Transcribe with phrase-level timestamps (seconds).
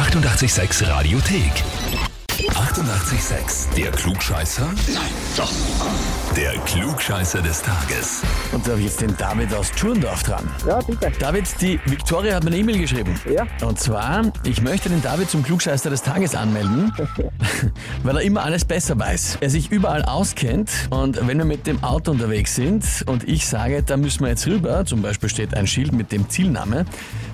[0.00, 2.09] 886 Radiothek.
[2.48, 3.74] 88,6.
[3.76, 4.64] Der Klugscheißer?
[4.64, 5.52] Nein, doch.
[6.36, 8.22] Der Klugscheißer des Tages.
[8.52, 10.48] Und da habe ich jetzt den David aus Tschurndorf dran.
[10.66, 11.12] Ja, bitte.
[11.18, 13.18] David, die Victoria hat mir eine E-Mail geschrieben.
[13.30, 13.46] Ja.
[13.66, 16.92] Und zwar, ich möchte den David zum Klugscheißer des Tages anmelden,
[18.04, 19.38] weil er immer alles besser weiß.
[19.40, 23.82] Er sich überall auskennt und wenn wir mit dem Auto unterwegs sind und ich sage,
[23.82, 26.86] da müssen wir jetzt rüber, zum Beispiel steht ein Schild mit dem Zielname,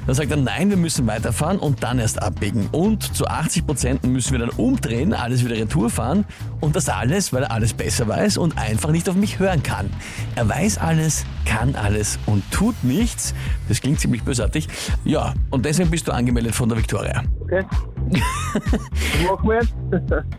[0.07, 2.69] dann sagt er, nein, wir müssen weiterfahren und dann erst abbiegen.
[2.71, 6.25] Und zu 80 Prozent müssen wir dann umdrehen, alles wieder retour fahren
[6.61, 9.91] und das alles, weil er alles besser weiß und einfach nicht auf mich hören kann.
[10.35, 13.35] Er weiß alles, kann alles und tut nichts.
[13.69, 14.69] Das klingt ziemlich bösartig.
[15.05, 17.23] Ja, und deswegen bist du angemeldet von der Victoria.
[17.43, 17.65] Okay.
[18.13, 19.75] Was machen wir jetzt?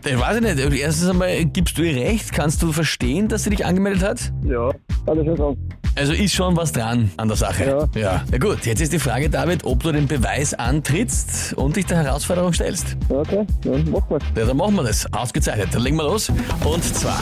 [0.06, 0.80] Ich weiß ich nicht.
[0.80, 2.32] Erstens einmal, gibst du ihr recht?
[2.32, 4.32] Kannst du verstehen, dass sie dich angemeldet hat?
[4.44, 5.68] ja, ich schon sagen.
[5.98, 7.88] Also ist schon was dran an der Sache.
[7.94, 8.00] Ja.
[8.00, 8.24] ja.
[8.30, 12.04] Na gut, jetzt ist die Frage, David, ob du den Beweis antrittst und dich der
[12.04, 12.96] Herausforderung stellst.
[13.08, 15.12] Okay, dann machen wir Ja, dann machen wir das.
[15.12, 15.70] Ausgezeichnet.
[15.72, 16.30] Dann legen wir los.
[16.64, 17.18] Und zwar,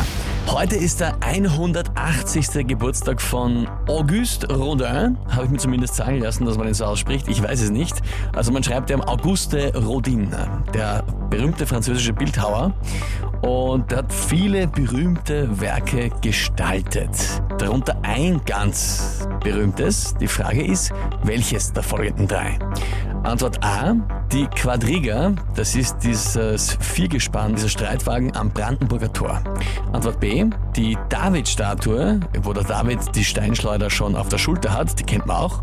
[0.48, 2.66] heute ist der 180.
[2.66, 5.16] Geburtstag von Auguste Rodin.
[5.30, 7.28] Habe ich mir zumindest sagen lassen, dass man ihn so ausspricht.
[7.28, 7.96] Ich weiß es nicht.
[8.34, 10.28] Also man schreibt ja Auguste Rodin,
[10.74, 12.74] der berühmte französische Bildhauer.
[13.40, 17.10] Und er hat viele berühmte Werke gestaltet.
[17.58, 20.14] Darunter ein ganz berühmtes.
[20.20, 22.58] Die Frage ist, welches der folgenden drei?
[23.22, 23.94] Antwort A,
[24.30, 29.40] die Quadriga, das ist dieses Viergespann, dieser Streitwagen am Brandenburger Tor.
[29.92, 30.44] Antwort B,
[30.76, 35.36] die David-Statue, wo der David die Steinschleuder schon auf der Schulter hat, die kennt man
[35.36, 35.60] auch.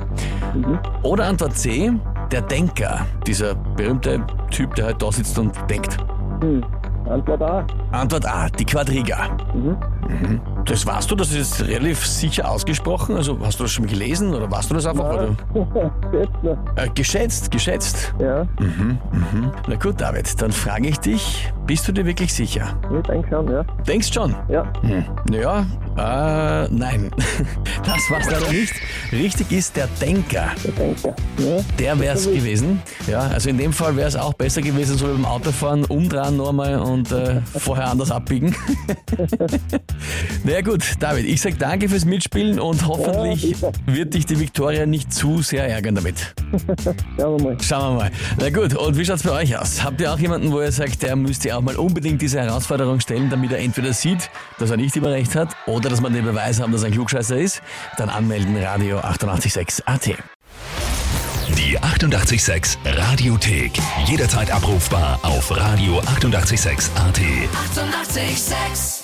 [1.03, 1.91] Oder Antwort C,
[2.31, 5.97] der Denker, dieser berühmte Typ, der halt da sitzt und denkt.
[6.41, 6.63] Hm.
[7.07, 7.65] Antwort A.
[7.91, 9.37] Antwort A, die Quadriga.
[9.53, 10.41] Mhm.
[10.65, 13.15] Das warst du, das ist relativ sicher ausgesprochen.
[13.17, 15.13] Also hast du das schon gelesen oder warst du das einfach?
[15.13, 15.35] Oder?
[16.13, 16.57] Jetzt noch.
[16.75, 18.13] Äh, geschätzt, geschätzt.
[18.19, 19.51] Ja, Mhm, mhm.
[19.67, 22.77] Na gut, David, dann frage ich dich, bist du dir wirklich sicher?
[22.97, 23.63] ich denke schon, ja.
[23.87, 24.35] Denkst schon?
[24.49, 25.03] Ja, Hm.
[25.29, 25.65] Naja,
[25.97, 27.11] äh, nein.
[27.83, 28.73] Das war's leider nicht.
[29.11, 30.51] Richtig ist der Denker.
[30.63, 31.13] ich denke.
[31.37, 32.81] Ja, Der wär's gewesen.
[33.07, 36.37] Ja, also in dem Fall wäre es auch besser gewesen, so wie beim Autofahren, umdrehen
[36.37, 38.55] nochmal und äh, vorher anders abbiegen.
[40.43, 44.85] naja gut, David, ich sag danke fürs Mitspielen und hoffentlich Ja, wird dich die Viktoria
[44.85, 46.33] nicht zu sehr ärgern damit.
[47.17, 47.57] schauen wir mal.
[47.61, 48.11] Schauen wir mal.
[48.39, 49.83] Na gut, und wie schaut's bei euch aus?
[49.83, 53.29] Habt ihr auch jemanden, wo ihr sagt, der müsste auch mal unbedingt diese Herausforderung stellen,
[53.29, 56.59] damit er entweder sieht, dass er nicht immer recht hat, oder dass man den Beweis
[56.61, 57.61] haben, dass er ein Klugscheißer ist?
[57.97, 60.05] Dann anmelden, Radio 886 AT.
[61.57, 63.73] Die 88,6 Radiothek.
[64.05, 67.19] Jederzeit abrufbar auf radio886.at.
[67.19, 68.23] 88,6.
[68.23, 69.02] Eighty-eight, sex.